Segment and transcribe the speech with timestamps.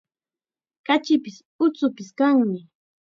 [0.85, 2.59] Kachipis, uchupis kanmi.